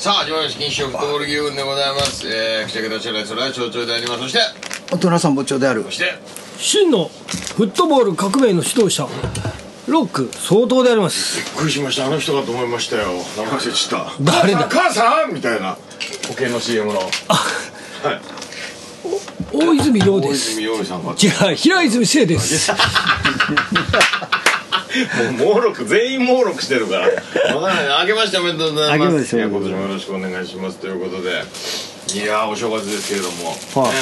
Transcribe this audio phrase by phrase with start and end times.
[0.00, 2.26] さあ始まりました金賞フットボール議運でございます。
[2.26, 4.20] えー、口開けたチャライそれは象徴であります。
[4.22, 4.38] そして。
[4.90, 5.82] 大人さんもちょである。
[5.82, 6.14] そして
[6.56, 7.10] 真の
[7.54, 9.06] フットボール革命の指導者
[9.88, 11.36] ロック相当であります。
[11.36, 12.06] びっくりしました。
[12.06, 13.08] あの人かと思いましたよ。
[13.36, 14.22] 名前忘れちゃった。
[14.22, 14.68] 誰だ？
[14.70, 15.74] 母さん母さんみたいな。
[15.74, 15.78] 保
[16.32, 17.00] 険の CM の。
[17.00, 17.10] はい。
[19.52, 20.52] 大泉洋大です。
[20.52, 22.72] 泉洋さんか違う平泉聖です
[25.38, 27.54] もう猛録全員猛録してるから。
[27.54, 28.06] わからない。
[28.06, 29.36] 明けましておめでとうございます。
[29.36, 30.78] 今年もよろしくお願いします。
[30.78, 31.30] ということで。
[32.12, 33.92] いやーお正月ですけれども、はい。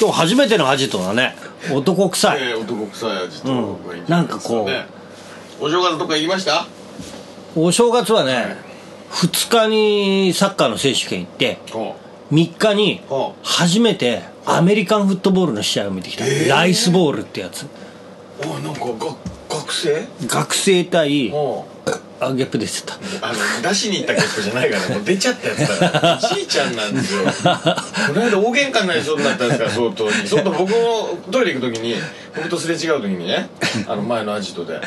[0.00, 1.36] 今日初めてのアジトだね
[1.72, 2.40] 男臭い。
[2.40, 3.88] ねえー男臭い味と、うん。
[3.88, 4.16] がいいんかね。
[4.16, 4.36] なんか
[5.60, 6.66] お正月どっか行きました？
[7.54, 8.56] お正月はね
[9.10, 11.96] 2日にサッカーの選手権行ってほ
[12.32, 16.48] 3日には初めてアメリカンフットボールの試合を見てきた、えー。
[16.48, 17.64] ライスボールってやつ。
[17.64, 17.66] う
[18.42, 19.16] あなんかが
[19.70, 20.06] 学生？
[20.26, 21.66] 学生対ほ
[22.20, 22.94] あゲップ出てた。
[23.22, 26.18] あの出しに行った結果じゃないからもう出ちゃったやつだから。
[26.18, 27.22] ちいちゃんなんですよ。
[27.24, 27.28] こ
[28.12, 30.12] の間大喧嘩になりそうになったんですから相当に。
[30.26, 30.76] 相当僕も
[31.30, 31.94] トイレ行く時に
[32.34, 33.48] 僕とすれ違う時にね
[33.86, 34.80] あの前のアジトで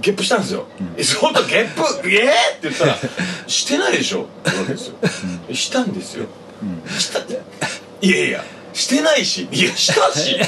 [0.00, 0.66] ゲップしたんですよ
[0.96, 2.96] 「え相当ゲップええー!」って言ったら
[3.46, 4.94] 「してないでしょ」ってわけですよ
[5.54, 6.26] 「したんですよ」
[6.98, 7.40] したって。
[8.00, 9.48] いやいやしてないし。
[9.52, 10.38] いやしたし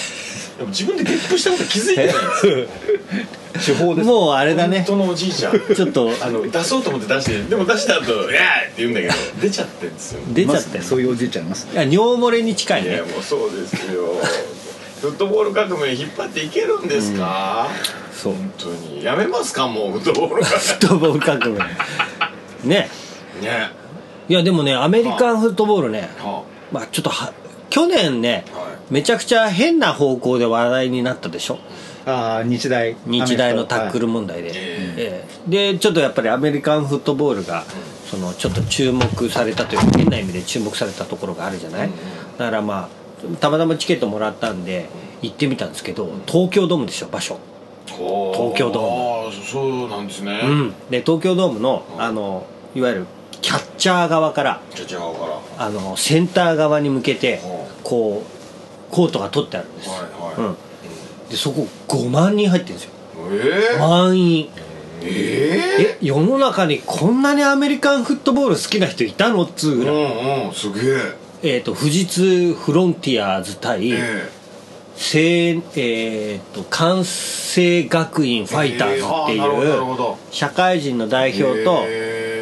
[0.60, 2.14] でも自分でゲップしたこと気づいてない。
[2.14, 2.66] んですよ
[3.54, 4.06] 手法です。
[4.06, 4.84] もうあれだね。
[4.86, 5.58] 本当のおじいちゃん。
[5.74, 6.10] ちょっと。
[6.20, 10.20] あの出そうと思って出してでも出した後「いやー!」って言うんだけど出ちゃってんですよ。
[10.34, 11.66] 出ちゃったよ、そういうおじいちゃんいます。
[11.72, 12.90] いや尿漏れに近いね。
[12.90, 14.02] いやもうそうですよ。
[15.00, 17.68] フットボール革命引っ張っていけるんですか、
[18.14, 18.34] そう。
[18.34, 19.02] 本当に。
[19.02, 21.58] やめますかもうフットボール革フットボール革命。
[22.68, 22.90] ね。
[23.40, 23.70] 命ね。
[24.28, 26.10] いやでもねアメリカンフットボールね。
[26.18, 27.32] はまあちょっとは
[27.70, 28.59] 去年ねはい
[28.90, 31.58] めちゃくちゃ変な方向で話題になったでしょ？
[32.06, 32.96] ああ日大。
[33.06, 35.72] 日大のタックル問題で、ええ。
[35.72, 37.64] でちょっとやっぱりアメリカンフットボールが
[38.06, 41.90] そのちょっと注目されたというか変な意味で注目されたところがあるじゃない、
[42.38, 44.88] だからまあたまたまチケットもらったんで
[45.22, 47.38] 行ってみたんですけど東京ドームですよ場所。
[47.86, 47.98] 東
[48.34, 49.26] 東京ドーム。
[49.26, 50.74] ああそうなんですね、うん。
[50.90, 52.02] で東京ドームのうん。
[52.02, 53.06] あのいわゆる
[53.42, 54.60] キャッチャー側から。
[55.58, 57.82] あのセンター側に向けてうん。
[57.84, 58.39] こう
[58.90, 60.56] コートが取ってあるんです、はいはい、うん、
[61.30, 62.90] でそこ5万人入ってるんですよ。
[63.74, 64.44] え満員。
[64.46, 64.50] ー、
[65.02, 70.80] ええ世の中にこんなにアメリカンフットボール好きな人いたのっつうー、ぐらい、うんうんすげ
[71.44, 71.56] え。
[71.56, 74.30] えっ、と富士通フロンティアーズ対、え
[74.94, 81.84] せいえー、と関西学院ファイターズっていうど社会人の代表と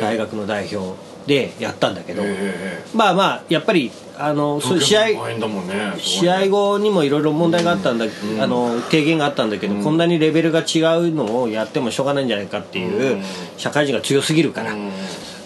[0.00, 5.06] 大学の代表でやったんだけど、えまあまあやっぱりあのそう試合
[5.98, 8.06] 試合後にもいろいろ問題があったんだ、
[8.40, 13.22] あの提言があったんだけど、こんなにレベルが違うのをやってもしょうがないんじゃないかっていう、うん。
[13.56, 14.90] 社会人が強すぎるから、うん。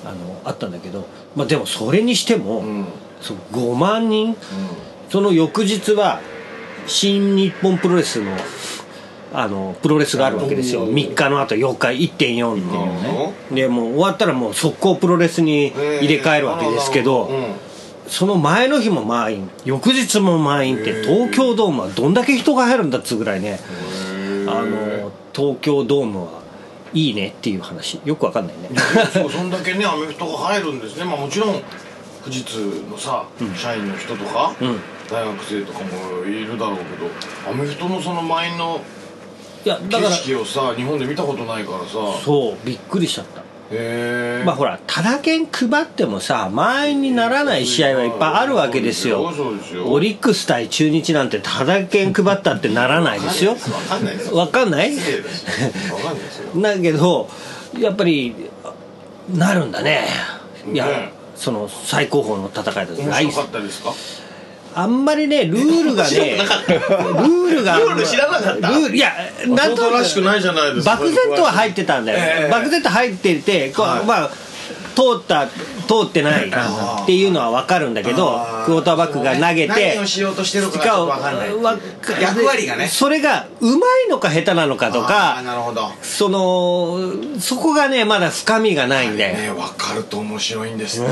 [0.05, 1.07] あのあったんだけど、
[1.37, 2.87] まあ、でもそれにしても、うん。
[3.21, 4.37] そう5万人？
[5.11, 6.21] その翌日は
[6.87, 8.33] 新日本プロレスの
[9.35, 10.85] あのプロレスがあるわけですよ。
[10.85, 10.95] うん。
[10.95, 13.33] 3日の後4日1.4っていうね。
[13.51, 17.55] でもう終わったらもう速攻プロレスに入れ替えるわけですけど、うん。
[18.09, 19.51] その前の日も満員。
[19.65, 23.59] 翌日も満員って東京ドームはどんだけ人が入るんだっつうぐらいね。
[24.47, 26.43] あの東京ドームは
[26.93, 28.01] いいねっていう話。
[28.05, 28.69] よくわかんないね。
[29.13, 31.05] そうそんだけねアメフトが入るんですね。
[31.05, 31.61] まあもちろん
[32.25, 33.25] 富士通のさ、
[33.57, 34.81] 社員の人とか、うん。
[35.11, 38.81] 大学生とかもいるだろうけどアメフトのその満員の
[39.65, 40.17] いやだ景から。
[40.17, 41.95] 色をさ日本で見たことないからさ。
[42.25, 43.43] そうびっくりしちゃった。
[44.45, 49.33] まあほらタダ券配ってもさ満員にならない試合はいっぱいあるわけですよ。
[49.87, 53.53] オリックス対中日なんてタダ券配ったってならないですよ。
[53.53, 53.57] わ
[53.89, 54.93] かんないですわかんない？
[54.95, 55.45] 失礼だし
[55.91, 56.51] わかんないですよ。
[56.61, 57.29] だけど
[57.81, 58.35] やっぱり
[59.33, 60.07] なるんだね。
[60.71, 62.93] いや、ねその最高峰の戦いだと。
[63.03, 63.95] 面白かったですか？
[64.75, 68.69] あんまりねルールがねルールがルール知らなかった。
[68.71, 69.13] ルールいや
[69.47, 70.05] なんとない
[70.41, 70.97] じゃないですか。
[70.97, 72.51] 漠然とは入ってたんだよ、ええ。
[72.51, 74.05] 漠然と入っててこう、はい。
[74.05, 74.31] まあ
[74.95, 76.51] 通った通ってないっ
[77.07, 80.79] ていうのは分かるんだけどクォーターバックが投げて何をしようとしてるか
[82.21, 82.89] 役割がね。
[82.89, 85.91] それがうまいのか下手なのかとかなるほど。
[86.03, 91.09] そのそこがねまだ深みがないんだよ、ねわかると面白いんですね、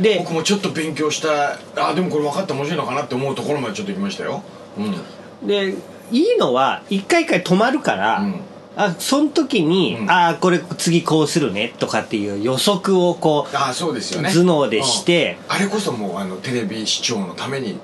[0.00, 4.42] で僕もちょっと勉強したあでもこれ分かって面白いのかなって思うところまでちょっと行きましたよ。
[4.78, 5.46] うん。
[5.46, 5.74] で
[6.10, 8.40] いいのは一回一回止まるから、うん。
[8.76, 10.10] あその時に、うん。
[10.10, 14.30] ああこれ次こうするねとかっていう予測をこうああそうですよね。
[14.32, 15.56] 頭脳でしてうん。
[15.56, 17.78] あれこそもうあのテレビ視聴のために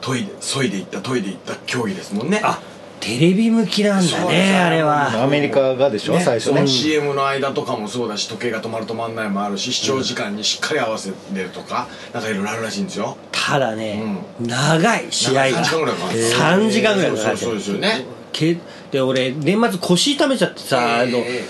[0.00, 2.40] 研いで削いでいった研いでいった競技ですもんね。
[2.44, 2.60] あ
[3.00, 5.22] テレビ向きなんだねあれは。
[5.22, 6.20] アメリカがでしょ、ね。
[6.20, 6.56] 最初ね。
[6.56, 13.16] その CM の間とかもそうだし時計が止まる止まんないもあるし視聴時間にしっかり合わせてるとかなんかいろいろあるらしいんですよ。
[13.32, 14.02] ただね、
[14.40, 16.18] 長い試合が3時間ぐらいかかる。
[16.18, 18.04] 3時間ぐらいかかってそうそうですよね。
[18.32, 18.58] け
[18.90, 21.44] で俺年末腰痛めちゃってさ、あのえ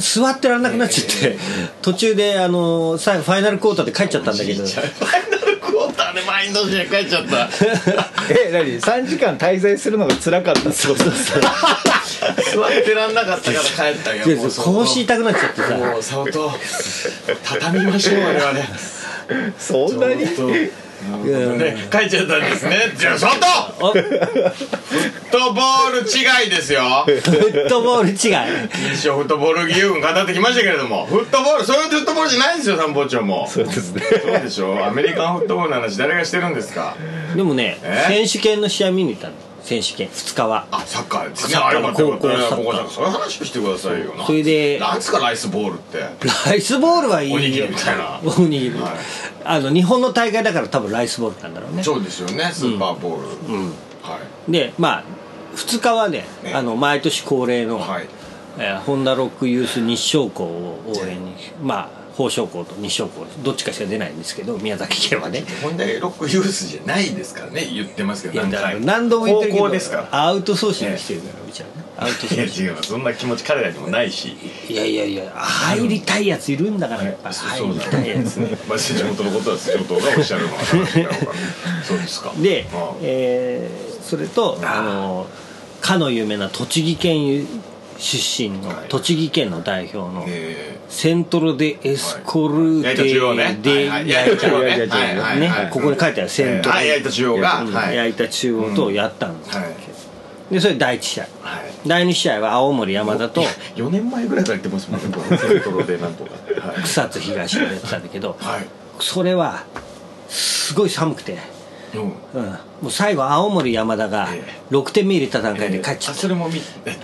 [0.00, 1.38] 座ってらんなくなっちゃって、
[1.82, 4.64] 途中であの最後ファイナルクォーターで帰っちゃったんだけど。
[4.64, 5.43] ファ
[6.46, 7.48] インド試合帰っちゃった。
[8.30, 15.74] え何？3時間滞在するのが辛かったそうそうそう座ってらんなかったから帰ったよでも腰痛くなっちゃってさ。
[15.76, 16.52] もう相当
[17.44, 18.60] 畳みましょう我々。
[19.58, 20.24] そんなに？
[21.02, 22.92] ね帰っちゃったんですね。
[22.96, 23.36] じゃあ外
[23.80, 27.04] おフフットボール違いですよ。
[27.06, 28.16] ットボール違い。
[28.94, 31.06] 一応フットボール義勇軍語ってきましたけれども。
[31.06, 33.46] フットボールそういうフットボールじゃないんですよ参謀長も。
[33.48, 34.02] そうですね。
[34.22, 36.96] そうでしょアメリカンフットボールの話誰がしてるんですか？
[37.34, 38.26] でもねえ？
[38.26, 40.66] 選手権の試合見に行ったの選手権2日は。
[40.70, 41.54] あサッカーですね。
[41.54, 42.88] サッカーあよかったよかった高校サッカー。
[42.88, 43.08] そうい。
[43.08, 44.26] う話をしてくださいよな。
[44.26, 45.00] それでなんで。
[45.00, 45.98] すかライスボールって。
[46.46, 47.36] ライスボールはいいよ。
[47.36, 48.20] おにぎりみたいな。
[48.22, 48.92] おにぎり、はい。
[49.44, 51.82] あの日本の大会だから多分ライスボールなんだろうね。
[51.82, 52.50] そうですよね。
[52.52, 53.66] スーパーボール、うん。
[54.02, 54.18] は
[54.48, 54.52] い。
[54.52, 55.04] でまあ
[55.56, 58.06] 2日はねねあの毎年恒例の、はい。
[58.58, 65.44] えーホンダロックユース日照校を応援に、まあ宝生校と日照校どっちかしか出ないんですけど宮崎県はね。
[65.62, 70.08] ホンダロックユースじゃないですからね言ってますけどいやだから回何度も言ってるけど高校ですから。
[70.12, 71.72] アウトソーシングしてるからうちはね。
[71.96, 74.36] アウトソいやーシン違うそんな気持ち彼らにもないし。
[74.68, 77.32] グいやいやいや入りたいやついるんだからやっぱ。
[77.32, 78.38] 入りたいやつ。
[78.68, 80.64] まあ地元のことは地元がおっしゃるのは
[81.84, 82.32] そうですか。
[82.38, 82.66] で
[83.02, 85.26] えーそれとあの
[85.80, 87.46] かの有名な栃木県
[87.98, 88.88] 出身のはい。
[88.88, 94.08] 栃木県の代表のえセントロでエスコルテではいはい。
[94.08, 95.68] 矢板中央ね。
[95.70, 96.74] ここに書いてあるセントロ。
[96.76, 96.88] はい。
[96.88, 97.62] 矢板中央が。
[97.62, 97.96] うんはい。
[97.96, 99.74] 矢板中央とやったんですはい。
[100.50, 101.24] でそれ第一試合。
[101.42, 101.74] はい。
[101.86, 103.42] 第二試合は青森山田と
[103.76, 105.06] 4年前ぐらいから言ってますもんね
[105.38, 106.30] セントロでなんとか。
[106.84, 108.36] 草津東がやってたんだけど。
[108.40, 108.66] はい。
[109.00, 109.64] それは
[110.28, 111.38] すごい寒くて、
[111.94, 112.02] うん。
[112.02, 112.58] うん、も
[112.88, 116.18] う最後青森山田がえ6点目入れた段階で帰っちゃった。
[116.18, 116.96] あそれも見えな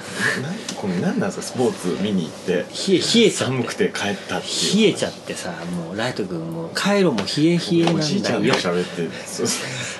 [0.76, 1.42] これ何なんですか？
[1.42, 2.52] スポーツ見に行って。
[2.52, 3.30] 冷え冷えちゃって。
[3.30, 4.46] 寒くて帰ったって
[4.76, 9.99] 冷えちゃってさもうライト君もうカイロも冷え冷えなんおじいちゃんとだよ喋ってそうそうそ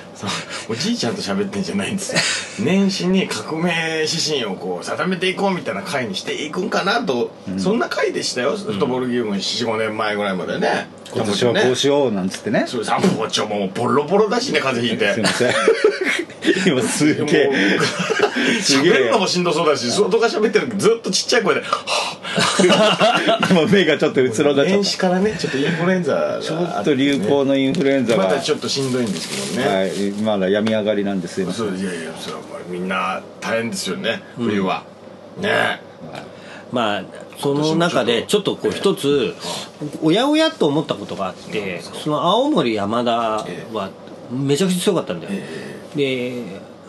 [0.69, 2.65] おじいちゃんと喋ってんじゃないんですよ。
[2.65, 8.55] 年始に革命指針をこう定めていこうみたいな会にしていくんかなと、そんな会でしたよ。
[8.57, 10.87] フットボールゲーム45年前ぐらいまでね。
[11.13, 12.65] 今年はこうしようなんつってね。
[12.67, 15.13] そうサンポちょもうボロボロだしね風邪ひいて。
[15.13, 15.53] すいません
[16.65, 17.79] 今すげえ。
[18.61, 28.23] 喋るのもしんどそうだし外が喋ってる時ずっとちっちゃい声では今目がちょっとうつろぁだ年始からねちょっとインフルエンザがたちょっと流行のインフルエンザが。
[28.23, 34.83] まだちょっとしんどいんですけどね、はいまだ病み上がりなんですよそういやいやそれはまあみんな大変ですよね冬は、
[35.37, 35.81] ね。
[36.71, 37.03] まあ
[37.37, 38.55] その中でちょっと。
[38.55, 39.35] こう一つ
[40.01, 43.89] おやおやと思ったことがあってその青森山田は
[44.31, 45.33] めちゃくちゃ強かったんだよ
[45.95, 46.43] で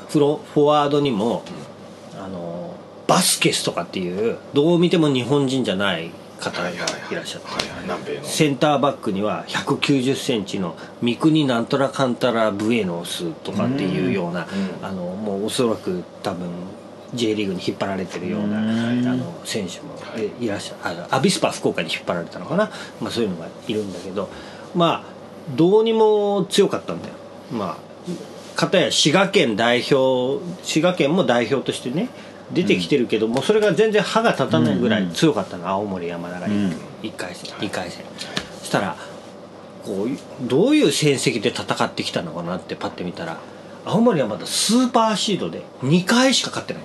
[0.08, 1.42] フロフォワードにも
[2.18, 2.74] あの
[3.06, 6.10] バスケスとかっていうどう見ても日本人じゃない
[6.42, 8.20] 方がいらっしゃって。
[8.22, 14.46] センターバックには1 9 0センチの三国なんとらかんたらブエノスとかっていうような、
[14.80, 14.86] うん。
[14.86, 16.48] あのもうおそらく多分
[17.14, 19.06] J リーグに引っ張られてるような、うん。
[19.06, 19.94] あの選手も
[20.40, 24.28] いらっしゃる、アビスパ福岡に引っ張られたのかな、まあ、そういうのがいるんだけど
[24.74, 25.12] まあ
[25.56, 27.14] どうにも強かったんだよ。
[27.52, 27.92] まあ
[28.54, 32.08] 片や滋賀県代表滋賀県も代表としてね
[32.50, 36.76] 出てきてるけども、それが全然歯が立たないぐらい強かったの、青森山田がうん。
[37.02, 38.04] 1回戦2回戦。
[38.60, 38.96] そしたら
[39.84, 43.38] こうどういう成績で戦ってきたのかなってパッて見たら
[43.84, 46.82] 青森山田スーパーシードで2回しか勝ってない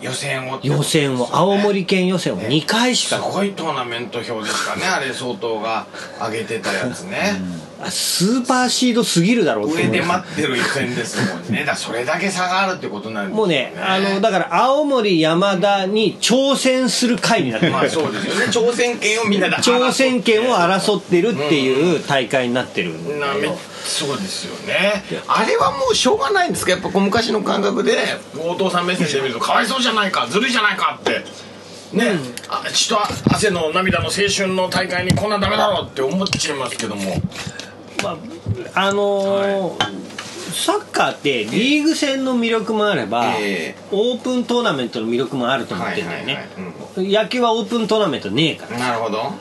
[0.00, 4.82] 予選を予選を青森県予選を2回しすかごいトーナメント表ですかね。
[4.86, 5.86] あれ相当が
[6.20, 7.40] 上げてたやつね、
[7.80, 11.60] あスーパーシードすぎるだろう上で待ってる予選ですもんね。
[11.64, 17.72] だからそれだけ差があるってことなんですもうねあのだから青森山田に挑戦する回になってる。
[17.72, 18.46] まあそうですよね。
[18.46, 25.02] 挑戦権をみんなで挑戦権を争ってるっていう大会になってるんだなめよそうですよね。
[25.28, 26.72] あれはもうしょうがないんですか？
[26.72, 27.98] やっぱこう昔の感覚で。
[28.38, 31.24] お父さん目線で見るとかわいそうじゃないかずるいじゃないかって。
[31.92, 32.12] ね、
[32.48, 32.98] あ血と
[33.30, 37.02] 汗の涙の青春の大会にこんなんダメだろうって思っちゃいますけども。
[38.02, 38.16] ま
[38.74, 40.02] ああのー
[40.52, 43.76] サッカーってリーグ戦の魅力もあれば、ええ。
[43.90, 48.78] オープントーナメントの魅力もあると思ってるんだよね、はいはい野球はオープントーナメントねえから。
[48.78, 49.32] なるほど。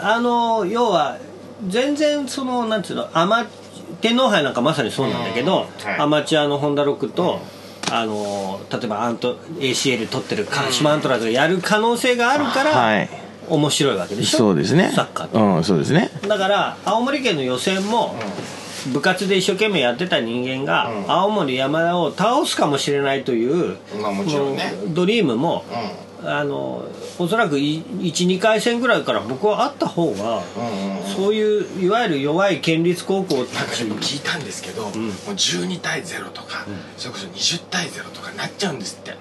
[0.00, 1.18] あの要は
[1.66, 3.46] 全然そのなんつうのアマ
[4.04, 6.00] 天皇杯なんかまさにそうなんだけど、うんはい。
[6.00, 7.40] アマチュアのホンダロックと、
[7.90, 13.08] あの例えばアント ACL 取ってる鹿島アントラーズがやる可能性があるから、はい。
[13.48, 14.38] 面白いわけでしょ？
[14.38, 14.92] そうですね。
[14.94, 16.10] サッカーうんそうですね。
[16.28, 18.14] だから青森県の予選も
[18.92, 21.10] 部活で一生懸命やってた人間がうん。
[21.10, 24.74] 青森山田を倒すかもしれないというまあもちろんね。
[24.88, 25.74] ドリームもう
[26.26, 26.84] あの
[27.18, 31.06] おそらく12回戦ぐらいから僕はあった方がんうんうん。
[31.14, 36.66] そういういわゆる弱い県立高校なんかでも聞いたんですけど、もう12対0とか、
[36.96, 39.14] それこそ20対0とかなっちゃうんですって、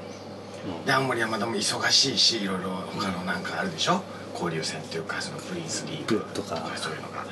[0.86, 4.02] で青森山田も忙しいしいろいろ他のなんかあるでしょ？
[4.34, 7.26] 交流戦っていうかそのプリンスリーグとかそういうのが、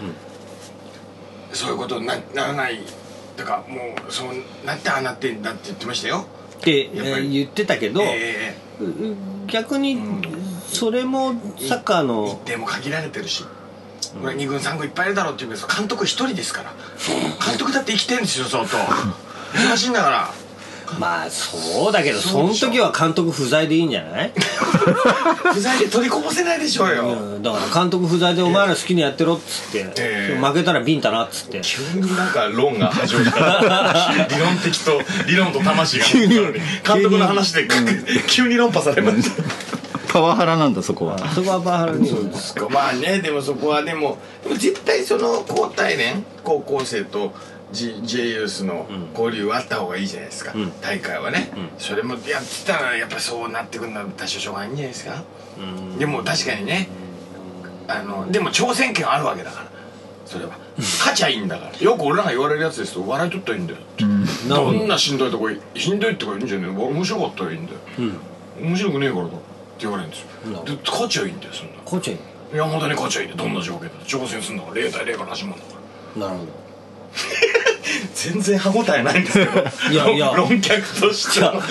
[1.54, 2.80] そういうことになならない。
[3.38, 4.28] だからもうそう
[4.66, 6.26] なってああなってんだって言ってましたよ。
[6.60, 7.30] ってやっぱり。
[7.30, 8.54] 言ってたけどえ
[9.48, 10.00] 逆に
[10.68, 13.44] それもサッカーえ日の程も限られてるし、
[14.22, 16.74] これ2軍3軍いっぱいいるだろうって言うけど監督一人ですから。
[17.46, 18.78] 監督だって生きてるんですよ相当。
[18.78, 20.34] 忙しいんだから
[21.00, 24.34] まあそうだけどその時は監督不在でいいんじゃない？
[25.54, 30.40] 不在で取りこぼせないでしょうよ、うんだから監督不在でお前ら好きにやってろっつって、ええ。
[30.40, 31.62] 負けたらビンタなっつって。
[31.64, 36.06] 急になんか論が始まった 理論的と理論と魂が。
[36.06, 36.30] 急に。
[36.86, 37.68] 監督の話で
[38.28, 38.56] 急に。
[38.56, 39.44] 論破されました
[40.14, 41.18] パワハラなんだそこは。
[41.34, 42.08] そこはバーハラに。
[42.08, 42.68] そうですか。
[42.70, 47.34] まあねでもそこはでもでも絶対その交代連高校生と
[47.72, 48.88] G- J ユースの
[49.18, 50.72] 交流はあった方がいいじゃないですか、ん。
[50.82, 55.24] 大会はね、それもやってたらやっぱそうなってくるのは多少しょうがないんじゃないですか、
[55.60, 55.98] うん。
[55.98, 56.88] でも確かにね。
[57.88, 59.72] あのでも挑戦権あるわけだから。
[60.26, 60.52] それは。
[60.78, 61.78] 勝ちゃいいんだから。
[61.80, 64.06] よく俺らが言われるやつですと笑い取ったらいいんだよって、
[64.48, 67.80] どんなしんどいとこしんどいってこいいんじゃねえの面白かったらいいんだよ、
[68.60, 69.28] 面白くねえからだ。
[69.30, 69.38] って
[69.80, 70.64] 言われるんですよ。
[70.64, 72.18] で勝ちゃいいんだよそんなコーチ
[72.54, 73.50] 山田に勝ちゃいいんだよ。
[73.50, 73.96] どんな条件だ。
[73.96, 75.82] って挑戦するんだから0対0から始まるんだか
[76.18, 76.28] ら。
[76.28, 76.52] なるほど
[78.14, 79.52] 全然歯応えないんですけど。
[79.92, 80.34] いやいや。
[80.38, 81.62] 論客としては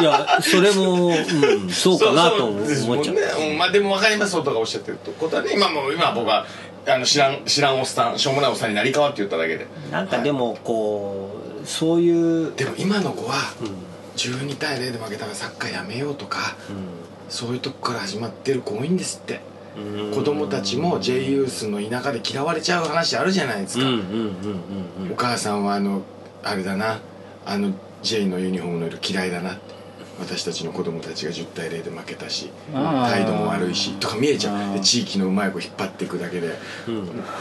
[0.00, 3.14] いやそれも、うん、そうかなと思っちゃう。
[3.14, 3.50] でね。
[3.50, 6.46] うんまあでも分かります音がおっしゃってることはね今もう今僕は
[6.86, 9.66] あの知らん知らんおっさんしょうもないおっさんになり変わって言っただけで。
[9.90, 11.30] なんかでもこ
[11.62, 13.34] うそういうでも今の子は
[14.16, 16.56] 12対0で負けたらサッカーやめようとか
[17.28, 19.34] そういうとこから始まってる子多いんですって。
[19.34, 19.57] うん
[20.14, 23.84] 子供たちも J ユースの田舎で嫌われちゃう話あるじゃないですか、
[25.10, 26.02] お母さんはあの
[26.42, 27.00] あれだな。
[27.46, 27.72] あの
[28.02, 29.78] J のユニフォームの色嫌いだなって。
[30.20, 34.74] 私たちの子供たちが10対0で負けたし態度も悪いしとか見えちゃう。
[34.74, 36.58] で地域のうまい子引っ張っていくだけで
[36.88, 36.90] う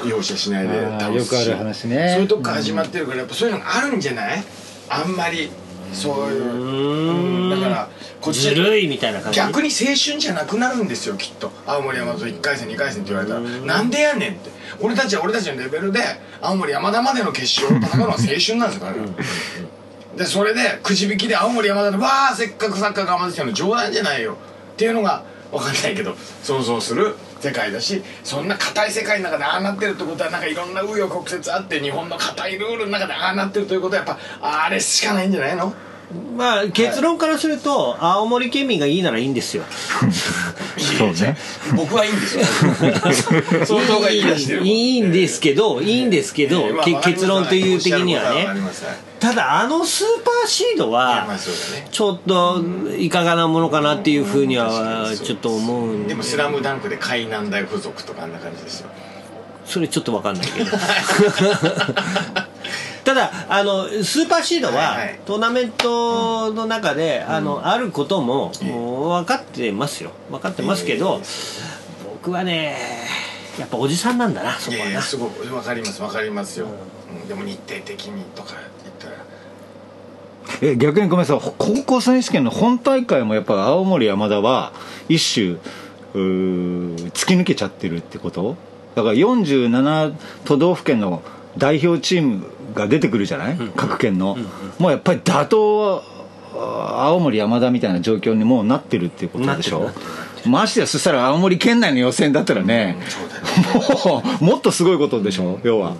[0.06, 0.08] ん。
[0.08, 1.16] 容赦しないで倒すし。
[1.18, 2.12] よくある話ね。
[2.14, 4.44] そういうとこから始まってるからやっぱそういうのがあるんじゃない？
[4.90, 5.50] あんまり
[5.92, 6.44] そういう。
[6.44, 7.50] うん。
[7.50, 7.90] だから
[8.22, 9.40] こっちずるいみたいな感じ？
[9.40, 11.52] 逆に青春じゃなくなるんですよきっと。
[11.66, 13.42] 青森山田と1回戦2回戦って言われたら。
[13.42, 14.50] なんでやねんって。
[14.82, 16.02] 俺たちは俺たちのレベルで
[16.42, 19.06] 青森山田までの決勝を戦うのは青春なんですよ彼ら。
[20.18, 24.38] でそれでくじ引きで青森山田でわあせっかくサッカー頑張ってきたの冗談じゃないよ。
[24.74, 35.74] っていうのが分かんないけど想像する世界だしそんな硬い世界の中でああなってるってことはなんかいろんな紆余曲折あって日本の硬いルールの中でああなってるということはやっぱあれしかないんじゃないの？
[36.38, 39.64] まあ結論からすると青森県民がいいならいいんですよ。
[40.98, 41.38] そうね。
[41.76, 42.46] 僕はいいんですよ。
[43.66, 48.48] 相当が言い出してるいいんですけどいいんですけど、ええまあ結論という的にはね。
[49.20, 51.28] ただあのスーパーシードは
[51.92, 52.64] ちょっと
[52.98, 56.10] いかがなものかなっていうふうにはちょっと思うんで。
[56.10, 58.90] でも「スラムダンクで海南大附属とかあんな感じですよ。
[59.66, 60.72] それちょっと分かんないけど
[63.04, 65.20] ただあのスーパーシードははいはい。
[65.26, 70.12] トーナメントの中で、あのあることももう分かってますよ。
[70.30, 71.22] 分かってますけど、
[72.04, 72.78] 僕はね
[73.60, 74.86] やっぱおじさんなんだなそいこはな。
[74.86, 77.28] やいやすごく分かります分かりますよ、うん。
[77.28, 79.14] でも日程的にとか言ったら。
[80.62, 81.54] え逆にごめんなさい。
[81.58, 84.74] 高校選手権の本大会もやっぱ青森山田は
[85.10, 85.58] 一種
[86.14, 88.56] 突き抜けちゃってるってこと？
[88.96, 91.22] だから47都道府県の
[91.58, 94.38] 代表チームが出てくるじゃない、各県の、
[94.80, 96.02] もうやっぱり打倒は
[96.56, 99.92] あ青森山田みたいな状況にもうなってるっていうことでしょ？
[100.46, 104.22] ましてやそしたら青森県内の予選だったらね、そうだね。
[104.22, 105.60] もうもっとすごいことでしょ？
[105.64, 105.96] 要は、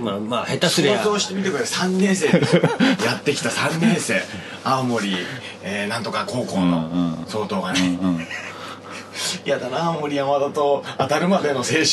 [0.00, 0.98] まあまあ下手すりゃ。
[0.98, 1.90] 想像してみてください。
[1.90, 2.26] 3年生。
[3.04, 4.20] やってきた3年生。
[4.64, 5.14] 青森、
[5.62, 6.70] えーなんとか高校うんうん。
[6.70, 8.26] の相当がね、うん
[9.44, 11.84] やだな青森山田と当たるまでの青春。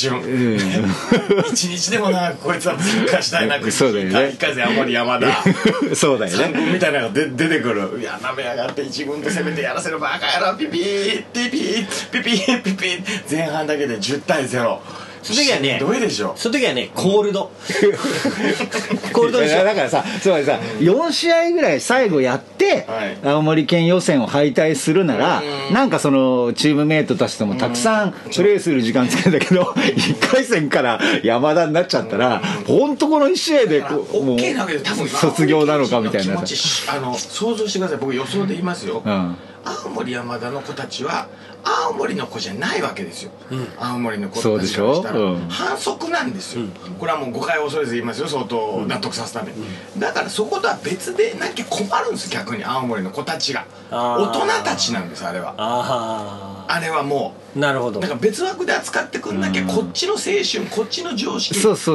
[1.51, 4.29] 一日でもなこいつは通過したいなそうだよね。
[4.33, 5.27] 一回戦青森山田
[5.95, 7.99] そうだよ三ね軍みたいなのが出出てくる。
[7.99, 13.03] いやなめやがって一軍と攻めてやらせるバカ野郎ピピーピピーピピーピピー。
[13.29, 14.77] 前半だけで10対0
[15.21, 16.33] その時はねどいでしょ。
[16.35, 17.51] その時はねコールド。
[19.13, 19.63] コールドでしょ。
[19.63, 23.17] だからさつまりさ、4試合ぐらい最後やって、はい。
[23.23, 25.73] 青森県予選を敗退するなら、うん。
[25.73, 37.97] なんかそのチームメイトたちともたくさんプレーする時間つけんだけど、1回戦から山田になっちゃったら、本当この1試合でこうもう OK なわけで多分卒業なのかみたいなあの想像してください。
[37.97, 39.35] 僕予想で言いますよ、うん
[39.83, 41.27] 青森山田の子たちは
[41.63, 43.31] 青森の子じゃないわけですよ、
[43.77, 45.19] 青森の子たちしょからしたら。
[45.19, 45.49] うん。
[45.49, 46.65] 反則なんですよ、
[46.97, 48.27] これはもう誤解を恐れず言いますよ。
[48.27, 49.65] 相当納得させるために、
[49.97, 53.65] だからそことは別でなきゃ困るんです逆に青森の子たちが。
[53.89, 55.53] 大人たちなんですあれは。
[55.57, 57.99] ああれはもうあなるほど。
[57.99, 61.87] だから別枠で扱ってくんなきゃこっちの青春こっちの常識こっち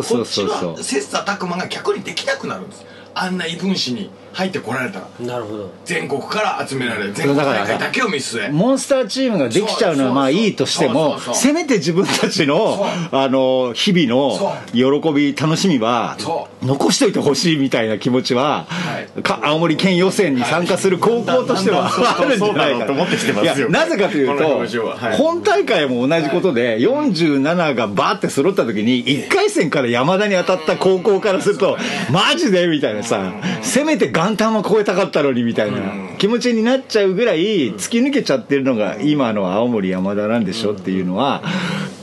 [0.45, 2.85] の切磋琢磨が逆にできなくなるんです。
[3.15, 5.01] あんな異分子に入ってこられた。
[5.01, 5.71] らなるほど。
[5.85, 8.51] 全国から集められる全国だから大会だけを見据え。
[8.51, 19.23] モンスターチームができちゃうのはまあいいとしてもせめて自分たちのあの日々の喜び楽しみはそ残しといてほしいみたいな気持ちは、はい。
[19.23, 25.13] か青森県予選に参加する高校としては、 あるんじゃないかと思ってきてますよなぜかというと、は。
[25.13, 25.17] い。
[25.17, 31.77] 本大会も同じことで、47がバーって揃った時に1回戦から山田に当たった高校からすると、
[32.11, 32.69] マジで？
[32.69, 36.13] みたいなさ、せめて元旦は超えたかったのにみたいな。
[36.19, 41.43] 気持ちになっちゃうぐらい突き抜けちゃってるのが今の青森山田なんでしょっていうのは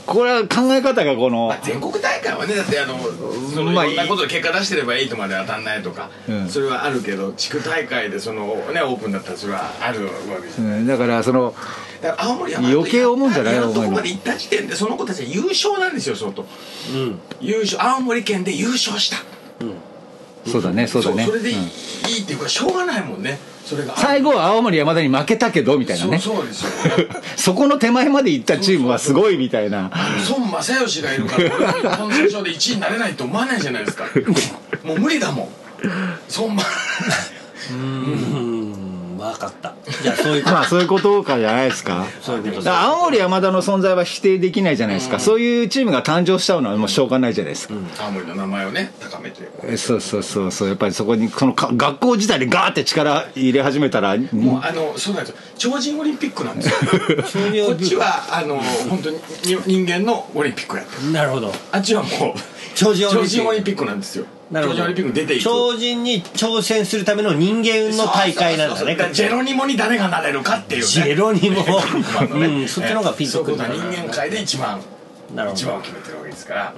[0.04, 6.48] これは考え方がこのまあ、全国大会はねだってあのそのいまあろんなことで結果出してれば8まで当たんないとか、うん。
[6.50, 10.10] それはあるけど地区大会でそのねオープンだったらそれはあるわ
[10.40, 10.86] けですうん。
[10.86, 11.54] だからその
[12.18, 16.42] 青森山余計思うんじゃないこまで行った時点でその子たちは優勝なんですよ相当。
[16.42, 17.20] うん。
[17.40, 19.16] 優勝青森県で優勝した。
[20.46, 21.24] そうだねそうだね。
[21.24, 23.38] それでいい,、うんっていうかしょうがないもんね。
[23.64, 23.96] それが。
[23.96, 26.18] 最後は青森山田に負けたけどみたいなね。
[26.18, 26.70] そうそうですよ
[27.36, 29.90] そこの手前まで行ったチームはすごいみたいな。
[30.28, 34.04] 孫正義がいるから俺はコンセプションで1位になれないと思わないじゃないですか。
[34.84, 35.48] もう無理だもん。
[36.36, 36.66] 孫正
[37.72, 38.49] うん
[39.20, 39.74] 分かった。
[40.02, 42.06] じゃあそういうことまあそういうことかじゃないですか。
[42.20, 49.48] そういうこと青森山田の存在は否定できないじゃないですか、そういうチームが誕生しちゃうのはもうしょうがないじゃないですか、青森の名前をね高めて。
[49.64, 50.68] えそうそうそうそう。
[50.68, 55.36] やっぱりそこにこのか学校自体でガーって力入れ始めたらもうあのそうなんですよ。
[55.58, 56.74] 超人オリンピックなんですよ。
[57.66, 58.56] こっちはあの
[58.88, 61.12] 本当にに人間のオリンピックやってる。
[61.12, 61.52] なるほど。
[61.72, 62.40] あっちはもう
[62.74, 63.08] 超人
[63.46, 64.78] オリンピックなんですよなるほど。
[64.78, 65.42] 超人オリンピックに出ていく。
[65.42, 68.96] 超人に挑戦するための人間の大会なんだねそうそうそう。
[68.96, 70.86] だからジェロニモに誰がなれるかっていうね。
[70.86, 71.56] ジェロニモ。
[71.56, 74.80] ね うんそっちの方がピンとくるそういうことは人間界で一番
[75.34, 75.60] なるほど。
[75.60, 76.74] 一番を決めてるわけですから。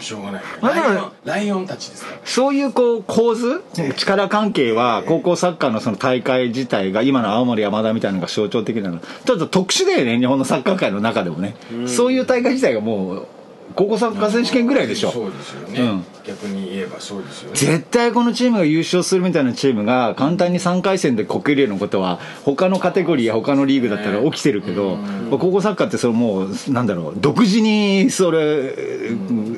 [0.00, 0.42] しょうがない。
[0.60, 2.18] ライオンライオンたちですから。
[2.24, 8.98] そういうこう構図力関係は高校サッカーのその大会自体が今の青森山田みたいなのが象徴的なの。
[8.98, 11.54] ちょっと特殊だよね日本のサッカー界の中でもね、
[11.86, 13.26] そういう大会自体がもう
[13.74, 15.10] 高校サッカー選手権ぐらいでしょ。
[15.10, 16.04] そうですよね、うん。
[16.24, 17.56] 逆に言えばそうですよね。
[17.56, 24.98] 絶対このチームが優勝するみたいなチームが簡単に3回戦でこけるようなことは他のカテゴリーや他のリーグだったら起きてるけど、
[25.30, 28.74] 高校サッカーってそのもうなんだろう独自にそれ、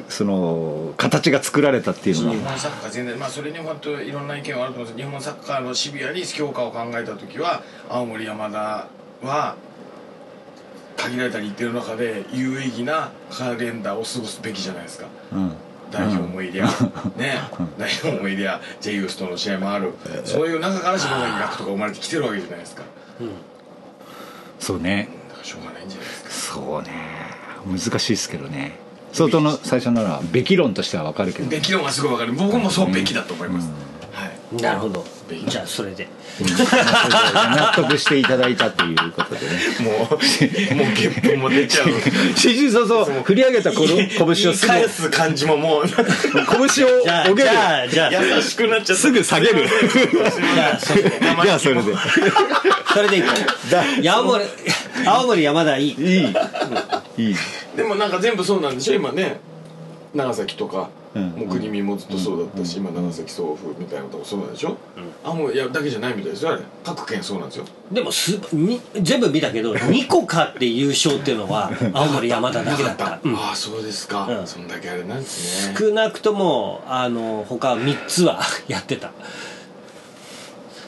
[0.09, 2.35] その形が作られたっていうのは。
[2.35, 4.97] 日本サッカー全体まあそれに本当いろんな意見はあると思うんです。
[4.97, 8.88] けど日本サッカーのシビアに強化を考えた時は青森山田
[9.23, 9.57] は
[10.96, 15.06] 限られた日程の中で有意義なカレンダーを過ごすべきじゃないですか。
[15.32, 15.52] うん。
[15.90, 16.66] 代表もいりゃ、
[17.16, 17.38] ね。
[17.78, 19.92] 代表もいりゃ J ユースとの試合もある、
[20.24, 22.82] そういう中から島崎学とか生まれてきてるわけじゃないですか。
[24.59, 25.09] そうね。
[25.28, 26.30] だからしょうがないんじゃないですか。
[26.56, 26.90] そうね。
[27.66, 28.78] 難しいですけどね。
[29.12, 31.48] 相当の最初ならべき論としては分かるけど。
[31.48, 32.32] べき論はすごいわかる。
[32.32, 33.70] 僕もそうべきだと思います、
[34.12, 34.62] はい。
[34.62, 35.04] なるほど
[35.49, 36.09] じゃあそれで。
[36.41, 39.47] 納得していただいたということでね。
[39.81, 40.19] もうもう
[40.95, 41.89] ゲップも出ちゃう。
[42.37, 45.87] 新人早々振り上げたこの拳をす言い返す感じももう。
[45.87, 45.89] ぐ
[46.69, 47.49] 拳をじゃあ上げる。
[47.51, 49.03] じゃあじゃあ優しくなっちゃった。
[49.03, 49.69] すぐ下げる。
[49.69, 51.83] じゃあそれで。
[52.93, 54.09] それでいこう。
[54.09, 54.45] 青森
[55.05, 55.95] 青森山田いい。
[55.99, 56.35] いい。
[57.19, 57.37] いい。
[57.77, 59.41] でもなんか全部そうなんでしょ今ね。
[60.15, 64.76] 長崎とか、うんもう国民もずっとそうだったし、今長崎送付みたいなこともそうなんでしょ、
[65.24, 66.62] あもういやだけじゃないみたいですよあれ。
[66.85, 67.64] 各県そうなんですよ。
[67.90, 74.46] でもすに全部見たけど 2個勝って優勝っていうのは青森山田だけだった、う んああそうですか、うん。
[74.46, 75.76] そんだけあれなんですね。
[75.79, 79.12] 少なくともあの他3つは やってた。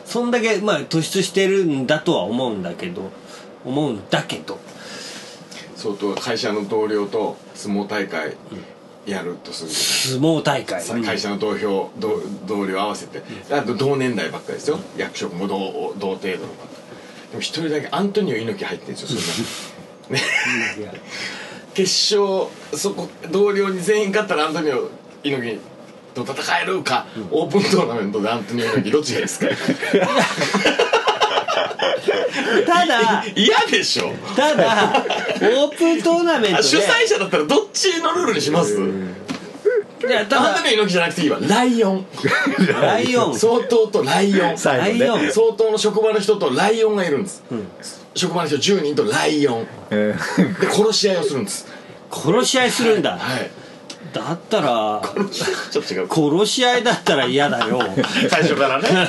[0.05, 3.11] そんだけまあ突出してるんだとは思うんだけど
[3.65, 4.59] 思うんだけど。
[5.77, 8.37] 相当会社の同僚と相撲大会
[9.11, 9.71] やるとする。
[9.71, 13.23] 相撲大会、さ会社の同票同同僚合わせて。
[13.51, 14.79] あと同年代ばっかりですよ。
[14.97, 16.39] 役職も同同程度の
[17.31, 20.21] でも一人だけアントニオ猪木入ってるんですよそんな。
[20.21, 20.25] ね。
[21.75, 24.91] 決勝そこ同僚に全員勝ったらアントニオ
[25.23, 25.61] 猪木
[26.15, 29.47] と戦えるか、オープントーナメントでアントニオ猪木どっちがいいですか
[32.67, 34.13] ただ嫌でしょ。
[34.37, 35.05] ただ
[35.41, 36.55] オープントーナメントで。
[36.57, 38.77] あ主催者だったらどっちのルールにします？
[38.77, 42.07] いやただアントニオ猪木じゃなくていいわライオン。
[42.81, 43.39] ライオン。
[43.39, 44.59] 相当とライオン。
[44.59, 45.23] 最後ライオン。
[45.27, 45.33] ね。
[45.33, 47.43] 相当の職場の人とライオンがいるんです、
[48.15, 49.67] 職場の人10人とライオン。
[49.91, 50.61] えー。
[50.61, 51.67] で殺し合いをするんです。
[52.13, 53.19] 殺し合いするんだ。
[53.19, 53.51] はい。
[54.13, 56.09] だったらちょっと違う。
[56.09, 57.81] 殺し合いだったら嫌だよ。
[58.31, 58.89] 最初からね。
[58.89, 59.07] はい。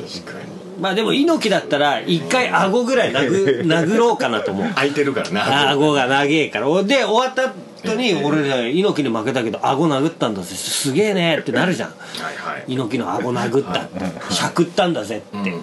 [0.00, 0.51] 確かに
[0.82, 4.68] まあでも猪木だったら一回顎ぐらい殴 殴ろうかなと思う。
[4.74, 5.92] 空いてるからね顎。
[5.92, 6.68] が長えから。
[6.68, 7.52] おで終わった
[7.88, 10.56] 後に俺ね猪木に負けたけど顎殴ったんだぜ。
[10.56, 11.90] すげえねってなるじゃん。
[11.90, 12.64] はいはい。
[12.66, 15.62] 猪木の顎殴ったしゃくったんだぜって、うんうんうん。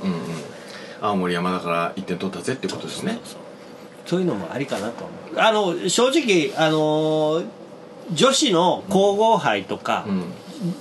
[1.01, 3.19] 青森山田から1点取ったぜってことですね。
[4.05, 5.37] そういうのもありかなと思う。
[5.37, 7.43] あの正直あの
[8.13, 10.23] 女子の皇后杯とか、うん。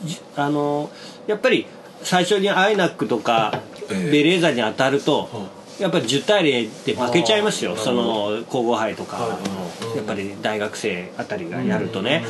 [0.04, 0.90] じあの
[1.26, 1.66] やっぱり
[2.02, 4.10] 最初にアイナックとかええ。
[4.10, 7.76] ベレーザに当たると、はやっぱり10対0で負けちゃいますよ。
[7.76, 9.38] その皇后杯とか、
[9.96, 12.24] やっぱり大学生あたりがやるとね、